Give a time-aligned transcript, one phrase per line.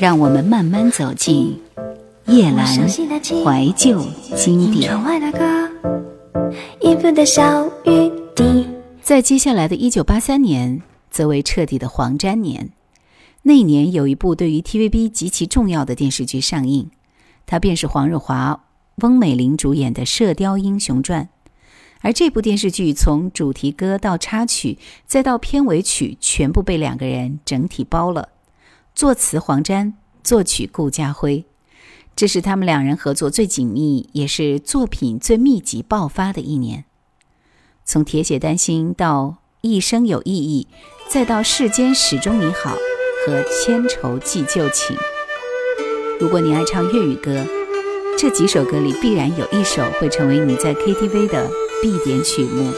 [0.00, 1.60] 让我们慢慢走进
[2.24, 4.02] 叶阑怀旧
[4.34, 4.90] 经典。
[9.02, 12.70] 在接下来的一九八三年，则为彻底的黄沾年。
[13.42, 16.90] 那年有一部对于 TVB 极其重要的电视剧上映，
[17.44, 18.64] 它便是黄日华、
[19.02, 21.24] 翁美玲主演的《射雕英雄传》。
[22.00, 28.30] 而这部电视剧从主题歌到插曲，再到片尾曲，全部被两个人整体包了。
[29.00, 31.46] 作词黄沾，作曲顾嘉辉，
[32.14, 36.84] 这是他们两人合作最紧密，也是作品最密集爆发的一年。
[37.82, 39.22] 从《铁血丹心》到
[39.62, 40.68] 《一生有意义》，
[41.10, 42.76] 再到《世间始终你好》
[43.24, 44.94] 和《千愁记旧情》。
[46.20, 47.46] 如果你爱唱粤语歌，
[48.18, 51.50] 这几首歌里必然有一首会成为你在 KTV 的。
[51.80, 52.70] 必点曲目。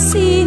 [0.00, 0.39] sim.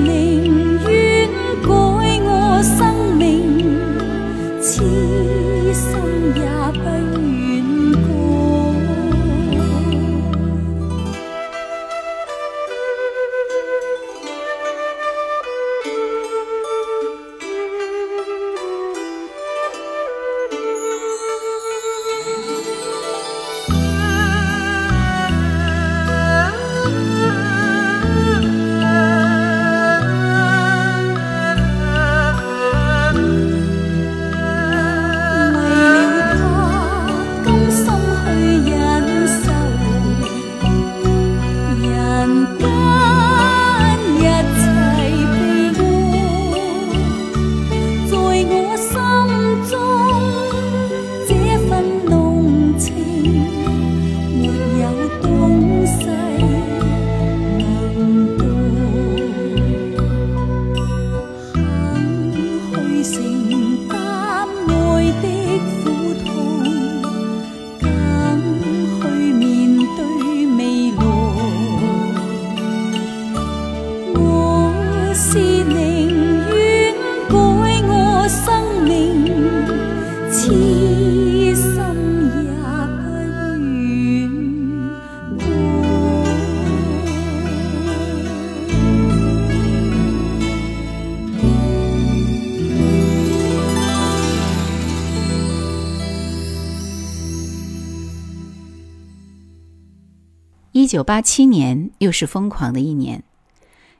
[100.84, 103.24] 一九八七年又是疯狂的一年，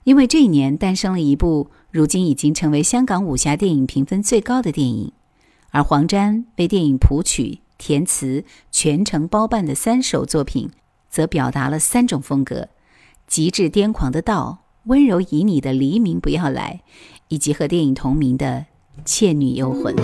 [0.04, 5.14] 因为这一年诞生了一部如今已经成为香港武侠电影评分最高的电影，
[5.72, 10.72] 而黄沾为电影谱曲、填词全程包办的三首作品，
[11.10, 12.68] 则表达了三种风格：
[13.28, 16.82] 极致癫狂的道、温柔旖旎的黎明不要来，
[17.30, 18.66] 以及和电影同名的
[19.06, 19.96] 《倩女幽魂》。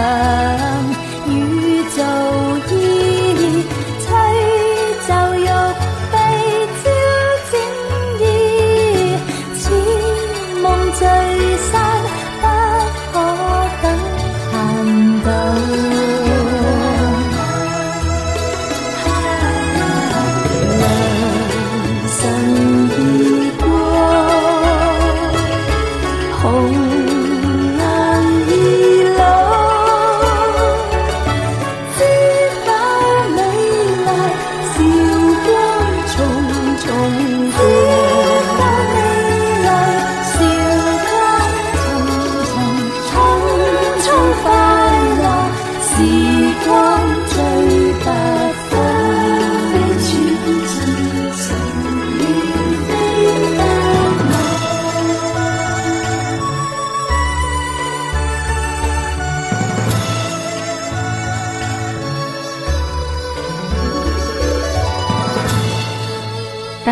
[0.00, 0.69] 啊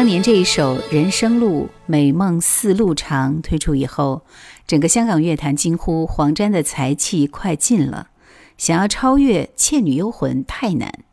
[0.09, 4.23] 年这一首《人生路美梦似路长》推出以后，
[4.67, 8.09] 整个香港乐坛惊呼黄沾的才气快尽了，
[8.57, 11.05] 想要超越《倩女幽魂》太难。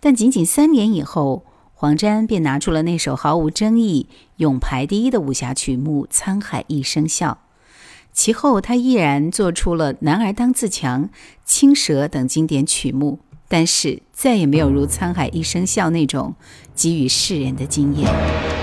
[0.00, 4.08] 但仅仅三年以后，黄沾便拿出了那首毫无争议、
[4.38, 7.30] 永排第一的武侠曲目《沧海一声笑》。
[8.12, 11.04] 其后，他依然做出了《男儿当自强》
[11.44, 13.20] 《青蛇》等经典曲目。
[13.52, 16.34] 但是再也没有如《沧海一声笑》那种
[16.74, 18.61] 给予世人的惊艳。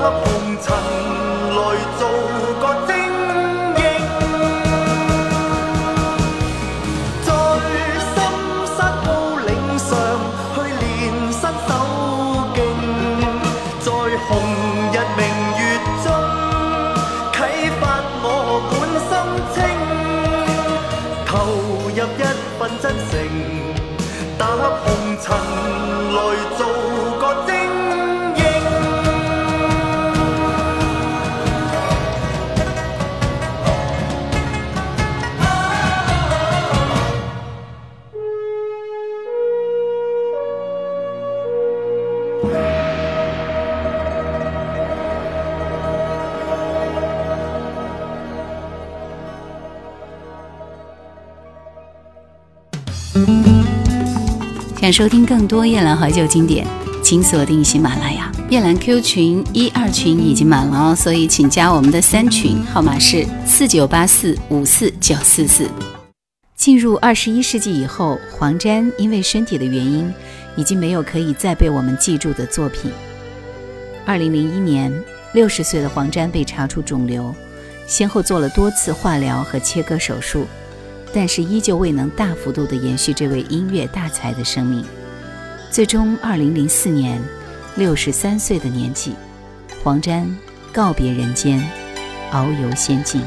[0.00, 0.39] love.
[54.80, 56.66] 想收听更多夜兰怀旧经典，
[57.02, 58.32] 请锁定喜马拉雅。
[58.48, 65.68] 夜兰 Q 群一二群已经满了哦，所以请加我们的三群，号码是四九八四五四九四四。
[66.56, 70.10] 进入二十一世纪以后，黄沾因为身体的原因，
[70.56, 72.90] 已经没有可以再被我们记住的作品。
[74.06, 74.90] 二零零一年，
[75.34, 77.34] 六十岁的黄沾被查出肿瘤，
[77.86, 80.46] 先后做了多次化疗和切割手术。
[81.12, 84.84] 但是依旧未能大幅度地延续这位音乐大才的生命。
[85.70, 87.20] 最终，二零零四年，
[87.76, 89.14] 六十三岁的年纪，
[89.82, 90.26] 黄沾
[90.72, 91.60] 告别人间，
[92.32, 93.22] 遨游仙境。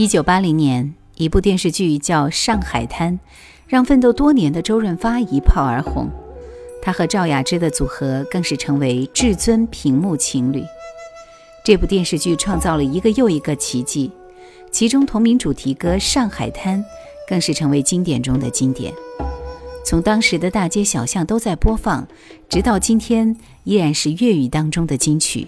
[0.00, 3.12] 一九八零年，一部电视剧叫《上海滩》，
[3.68, 6.08] 让奋斗多年的周润发一炮而红。
[6.80, 10.64] 他和赵雅芝的组合更是成为至尊屏幕情侣。
[11.62, 14.10] 这部电视剧创造了一个又一个奇迹，
[14.70, 16.82] 其中同名主题歌《上海滩》
[17.28, 18.94] 更是成为经典中的经典。
[19.84, 22.08] 从当时的大街小巷都在播放，
[22.48, 25.46] 直到今天依然是粤语当中的金曲。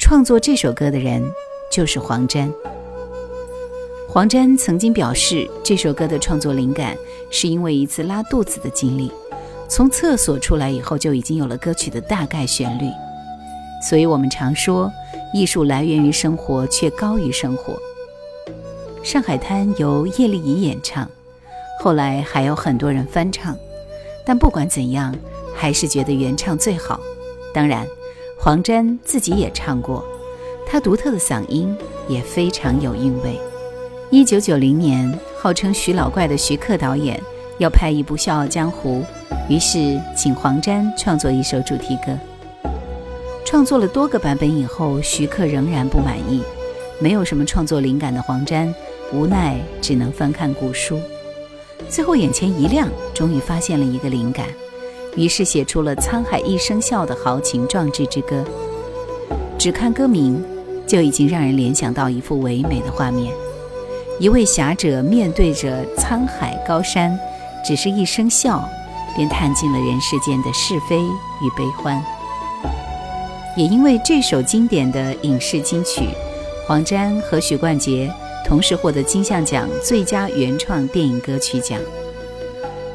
[0.00, 1.22] 创作这首歌的人
[1.70, 2.52] 就是黄沾。
[4.16, 6.96] 黄沾曾经表示，这首歌的创作灵感
[7.28, 9.12] 是因为一次拉肚子的经历。
[9.68, 12.90] 从厕所出来以后，就已经有了歌曲的大概旋律。
[13.86, 14.90] 所以我们常说，
[15.34, 17.74] 艺术来源于生活，却高于生活。
[19.04, 21.06] 《上海滩》由叶丽仪演唱，
[21.82, 23.54] 后来还有很多人翻唱，
[24.24, 25.14] 但不管怎样，
[25.54, 26.98] 还是觉得原唱最好。
[27.52, 27.86] 当然，
[28.38, 30.02] 黄沾自己也唱过，
[30.66, 31.76] 他独特的嗓音
[32.08, 33.38] 也非常有韵味。
[34.08, 37.20] 一九九零年，号称徐老怪的徐克导演
[37.58, 39.02] 要拍一部《笑傲江湖》，
[39.52, 42.16] 于是请黄沾创作一首主题歌。
[43.44, 46.40] 创作了多个版本以后，徐克仍然不满意，
[47.00, 48.72] 没有什么创作灵感的黄沾
[49.12, 51.00] 无奈只能翻看古书。
[51.88, 54.46] 最后眼前一亮，终于发现了一个灵感，
[55.16, 58.44] 于是写出了《沧海一声笑》的豪情壮志之歌。
[59.58, 60.40] 只看歌名，
[60.86, 63.32] 就已经让人联想到一幅唯美的画面：
[64.18, 67.18] 一位侠者面对着沧海高山，
[67.62, 68.66] 只是一声笑，
[69.14, 72.02] 便叹尽了人世间的是非与悲欢。
[73.54, 76.08] 也因为这首经典的影视金曲，
[76.66, 78.10] 黄沾和许冠杰
[78.46, 81.78] 同时获得金像奖最佳原创电影歌曲奖。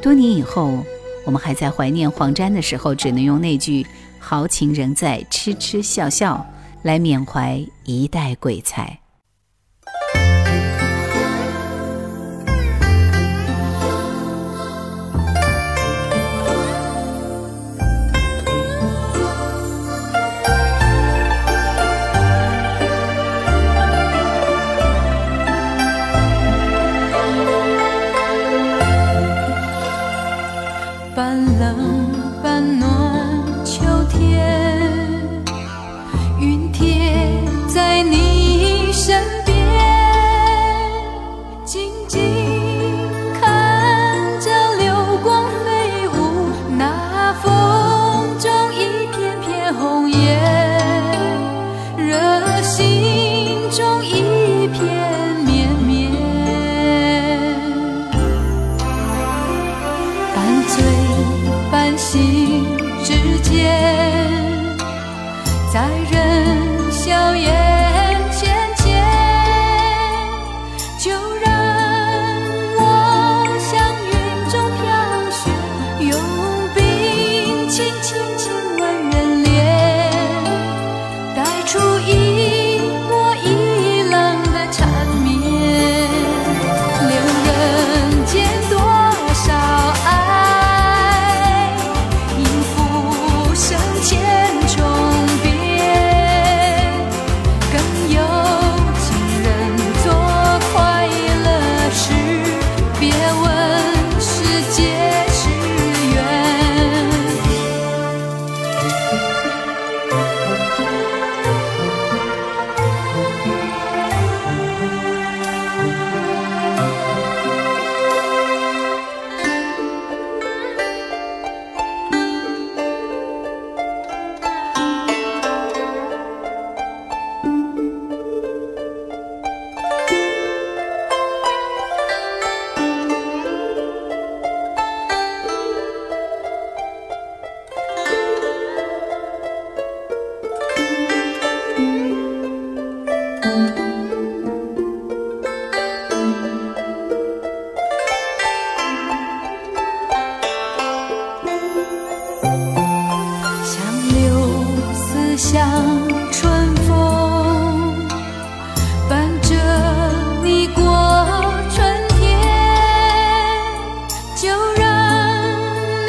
[0.02, 0.74] 多年以后，
[1.24, 3.86] 我们还在怀念黄沾的时候，只能用那句
[4.18, 6.44] “豪情仍在，痴痴笑笑”
[6.82, 9.01] 来缅怀一代鬼才。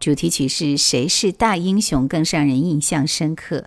[0.00, 3.64] 主题曲是谁是大英雄更让人印象深刻。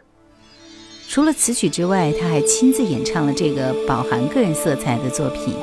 [1.09, 5.53] 除了此曲之外，他还亲自演唱了这个饱含个人色彩的作品。